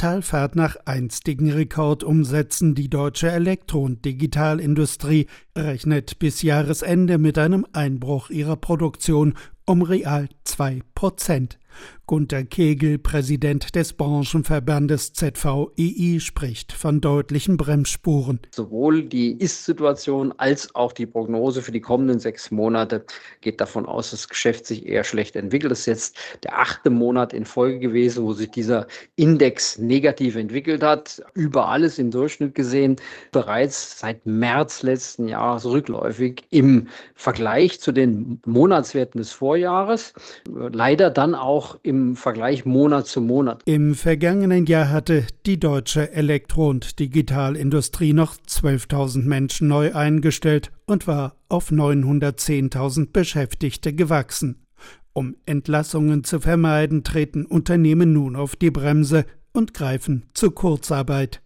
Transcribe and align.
Talfahrt 0.00 0.56
nach 0.56 0.76
einstigen 0.86 1.52
Rekordumsätzen. 1.52 2.74
Die 2.74 2.88
deutsche 2.88 3.30
Elektro- 3.30 3.82
und 3.82 4.02
Digitalindustrie 4.06 5.26
rechnet 5.54 6.18
bis 6.18 6.40
Jahresende 6.40 7.18
mit 7.18 7.36
einem 7.36 7.66
Einbruch 7.74 8.30
ihrer 8.30 8.56
Produktion 8.56 9.34
um 9.66 9.82
real 9.82 10.30
zwei 10.44 10.80
Prozent. 11.00 11.58
Gunter 12.06 12.42
Kegel, 12.42 12.98
Präsident 12.98 13.76
des 13.76 13.92
Branchenverbandes 13.92 15.12
ZVEI, 15.12 16.18
spricht 16.18 16.72
von 16.72 17.00
deutlichen 17.00 17.56
Bremsspuren. 17.56 18.40
Sowohl 18.50 19.04
die 19.04 19.30
Ist-Situation 19.30 20.34
als 20.36 20.74
auch 20.74 20.92
die 20.92 21.06
Prognose 21.06 21.62
für 21.62 21.70
die 21.70 21.80
kommenden 21.80 22.18
sechs 22.18 22.50
Monate 22.50 23.04
geht 23.40 23.60
davon 23.60 23.86
aus, 23.86 24.10
dass 24.10 24.22
das 24.22 24.28
Geschäft 24.28 24.66
sich 24.66 24.86
eher 24.86 25.04
schlecht 25.04 25.36
entwickelt. 25.36 25.70
Das 25.70 25.80
ist 25.80 25.86
jetzt 25.86 26.16
der 26.42 26.58
achte 26.58 26.90
Monat 26.90 27.32
in 27.32 27.44
Folge 27.44 27.78
gewesen, 27.78 28.24
wo 28.24 28.32
sich 28.32 28.50
dieser 28.50 28.88
Index 29.14 29.78
negativ 29.78 30.34
entwickelt 30.34 30.82
hat. 30.82 31.22
Über 31.34 31.68
alles 31.68 32.00
im 32.00 32.10
Durchschnitt 32.10 32.56
gesehen, 32.56 32.96
bereits 33.30 34.00
seit 34.00 34.26
März 34.26 34.82
letzten 34.82 35.28
Jahres 35.28 35.64
rückläufig 35.64 36.42
im 36.50 36.88
Vergleich 37.14 37.80
zu 37.80 37.92
den 37.92 38.40
Monatswerten 38.44 39.20
des 39.20 39.30
Vorjahres. 39.30 40.12
Leider 40.48 40.89
dann 40.96 41.34
auch 41.34 41.78
im 41.82 42.16
Vergleich 42.16 42.64
Monat 42.64 43.06
zu 43.06 43.20
Monat. 43.20 43.62
Im 43.66 43.94
vergangenen 43.94 44.66
Jahr 44.66 44.90
hatte 44.90 45.26
die 45.46 45.60
deutsche 45.60 46.12
Elektro- 46.12 46.70
und 46.70 46.98
Digitalindustrie 46.98 48.12
noch 48.12 48.34
12.000 48.36 49.24
Menschen 49.24 49.68
neu 49.68 49.94
eingestellt 49.94 50.72
und 50.86 51.06
war 51.06 51.36
auf 51.48 51.70
910.000 51.70 53.12
Beschäftigte 53.12 53.92
gewachsen. 53.92 54.66
Um 55.12 55.36
Entlassungen 55.46 56.24
zu 56.24 56.40
vermeiden, 56.40 57.04
treten 57.04 57.44
Unternehmen 57.44 58.12
nun 58.12 58.36
auf 58.36 58.56
die 58.56 58.70
Bremse 58.70 59.24
und 59.52 59.74
greifen 59.74 60.26
zur 60.34 60.54
Kurzarbeit. 60.54 61.42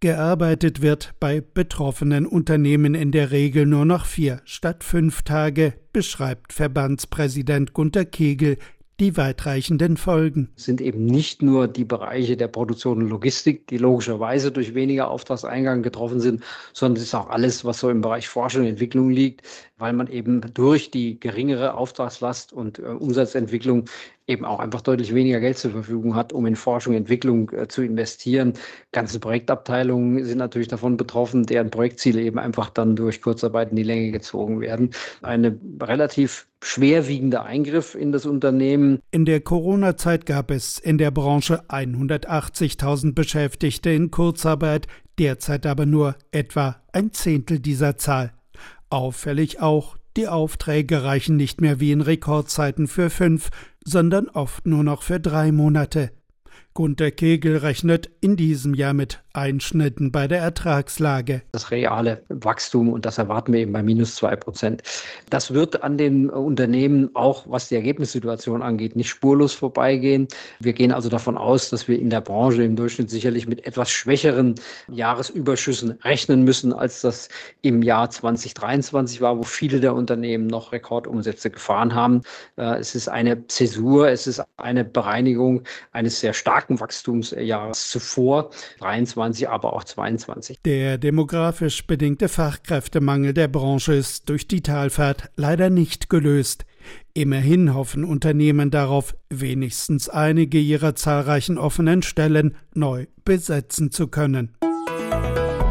Gearbeitet 0.00 0.82
wird 0.82 1.14
bei 1.20 1.40
betroffenen 1.40 2.26
Unternehmen 2.26 2.94
in 2.94 3.12
der 3.12 3.30
Regel 3.30 3.66
nur 3.66 3.84
noch 3.84 4.04
vier 4.04 4.40
statt 4.44 4.82
fünf 4.82 5.22
Tage, 5.22 5.74
beschreibt 5.92 6.52
Verbandspräsident 6.52 7.72
Gunter 7.72 8.04
Kegel 8.04 8.56
die 9.02 9.16
weitreichenden 9.16 9.96
Folgen. 9.96 10.50
Es 10.56 10.64
sind 10.64 10.80
eben 10.80 11.04
nicht 11.04 11.42
nur 11.42 11.66
die 11.66 11.84
Bereiche 11.84 12.36
der 12.36 12.46
Produktion 12.46 13.02
und 13.02 13.08
Logistik, 13.08 13.66
die 13.66 13.76
logischerweise 13.76 14.52
durch 14.52 14.76
weniger 14.76 15.10
Auftragseingang 15.10 15.82
getroffen 15.82 16.20
sind, 16.20 16.44
sondern 16.72 16.98
es 16.98 17.08
ist 17.08 17.14
auch 17.16 17.28
alles, 17.28 17.64
was 17.64 17.80
so 17.80 17.90
im 17.90 18.00
Bereich 18.00 18.28
Forschung 18.28 18.62
und 18.62 18.68
Entwicklung 18.68 19.10
liegt, 19.10 19.42
weil 19.76 19.92
man 19.92 20.06
eben 20.06 20.40
durch 20.54 20.92
die 20.92 21.18
geringere 21.18 21.74
Auftragslast 21.74 22.52
und 22.52 22.78
äh, 22.78 22.82
Umsatzentwicklung 22.82 23.86
eben 24.26 24.44
auch 24.44 24.60
einfach 24.60 24.80
deutlich 24.80 25.14
weniger 25.14 25.40
Geld 25.40 25.58
zur 25.58 25.72
Verfügung 25.72 26.14
hat, 26.14 26.32
um 26.32 26.46
in 26.46 26.56
Forschung 26.56 26.94
und 26.94 26.98
Entwicklung 26.98 27.50
äh, 27.50 27.68
zu 27.68 27.82
investieren. 27.82 28.54
Ganze 28.92 29.18
Projektabteilungen 29.18 30.24
sind 30.24 30.38
natürlich 30.38 30.68
davon 30.68 30.96
betroffen, 30.96 31.44
deren 31.44 31.70
Projektziele 31.70 32.22
eben 32.22 32.38
einfach 32.38 32.70
dann 32.70 32.96
durch 32.96 33.20
Kurzarbeit 33.20 33.70
in 33.70 33.76
die 33.76 33.82
Länge 33.82 34.12
gezogen 34.12 34.60
werden. 34.60 34.90
Eine 35.22 35.58
relativ 35.80 36.46
schwerwiegender 36.62 37.44
Eingriff 37.44 37.94
in 37.94 38.12
das 38.12 38.24
Unternehmen. 38.24 39.00
In 39.10 39.24
der 39.24 39.40
Corona-Zeit 39.40 40.26
gab 40.26 40.50
es 40.50 40.78
in 40.78 40.96
der 40.96 41.10
Branche 41.10 41.64
180.000 41.68 43.14
Beschäftigte 43.14 43.90
in 43.90 44.10
Kurzarbeit, 44.10 44.86
derzeit 45.18 45.66
aber 45.66 45.86
nur 45.86 46.14
etwa 46.30 46.76
ein 46.92 47.12
Zehntel 47.12 47.58
dieser 47.58 47.96
Zahl. 47.96 48.32
Auffällig 48.90 49.60
auch, 49.60 49.96
die 50.16 50.28
Aufträge 50.28 51.04
reichen 51.04 51.36
nicht 51.36 51.60
mehr 51.60 51.80
wie 51.80 51.92
in 51.92 52.00
Rekordzeiten 52.00 52.88
für 52.88 53.10
fünf, 53.10 53.50
sondern 53.84 54.28
oft 54.28 54.66
nur 54.66 54.84
noch 54.84 55.02
für 55.02 55.20
drei 55.20 55.52
Monate. 55.52 56.10
Gunter 56.74 57.10
Kegel 57.10 57.58
rechnet 57.58 58.08
in 58.22 58.34
diesem 58.36 58.72
Jahr 58.72 58.94
mit 58.94 59.22
Einschnitten 59.34 60.10
bei 60.10 60.26
der 60.26 60.38
Ertragslage. 60.38 61.42
Das 61.52 61.70
reale 61.70 62.22
Wachstum, 62.28 62.90
und 62.90 63.04
das 63.04 63.18
erwarten 63.18 63.52
wir 63.52 63.60
eben 63.60 63.72
bei 63.72 63.82
minus 63.82 64.14
zwei 64.16 64.36
Prozent. 64.36 64.82
Das 65.30 65.52
wird 65.52 65.82
an 65.82 65.98
den 65.98 66.30
Unternehmen 66.30 67.10
auch, 67.14 67.44
was 67.46 67.68
die 67.68 67.74
Ergebnissituation 67.74 68.62
angeht, 68.62 68.96
nicht 68.96 69.08
spurlos 69.08 69.52
vorbeigehen. 69.52 70.28
Wir 70.60 70.72
gehen 70.72 70.92
also 70.92 71.08
davon 71.08 71.36
aus, 71.36 71.70
dass 71.70 71.88
wir 71.88 71.98
in 71.98 72.10
der 72.10 72.20
Branche 72.22 72.62
im 72.62 72.76
Durchschnitt 72.76 73.10
sicherlich 73.10 73.46
mit 73.46 73.66
etwas 73.66 73.90
schwächeren 73.90 74.54
Jahresüberschüssen 74.88 75.92
rechnen 76.02 76.42
müssen, 76.42 76.72
als 76.72 77.02
das 77.02 77.28
im 77.60 77.82
Jahr 77.82 78.08
2023 78.10 79.20
war, 79.20 79.38
wo 79.38 79.42
viele 79.42 79.80
der 79.80 79.94
Unternehmen 79.94 80.46
noch 80.46 80.72
Rekordumsätze 80.72 81.50
gefahren 81.50 81.94
haben. 81.94 82.22
Äh, 82.56 82.78
es 82.78 82.94
ist 82.94 83.08
eine 83.08 83.46
Zäsur, 83.46 84.08
es 84.08 84.26
ist 84.26 84.42
eine 84.56 84.84
Bereinigung 84.84 85.62
eines 85.92 86.20
sehr 86.20 86.32
starken 86.32 86.61
starken 86.62 86.80
Wachstumsjahres 86.80 87.90
zuvor, 87.90 88.50
23, 88.80 89.48
aber 89.48 89.72
auch 89.72 89.84
22. 89.84 90.60
Der 90.64 90.96
demografisch 90.98 91.86
bedingte 91.86 92.28
Fachkräftemangel 92.28 93.34
der 93.34 93.48
Branche 93.48 93.94
ist 93.94 94.28
durch 94.28 94.46
die 94.46 94.62
Talfahrt 94.62 95.30
leider 95.36 95.70
nicht 95.70 96.08
gelöst. 96.08 96.64
Immerhin 97.14 97.74
hoffen 97.74 98.04
Unternehmen 98.04 98.70
darauf, 98.70 99.14
wenigstens 99.28 100.08
einige 100.08 100.58
ihrer 100.58 100.94
zahlreichen 100.94 101.58
offenen 101.58 102.02
Stellen 102.02 102.56
neu 102.74 103.06
besetzen 103.24 103.90
zu 103.90 104.06
können. 104.08 104.56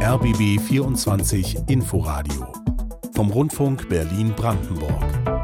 RBB 0.00 0.60
24 0.60 1.58
Inforadio 1.68 2.52
vom 3.12 3.30
Rundfunk 3.30 3.88
Berlin-Brandenburg. 3.88 5.35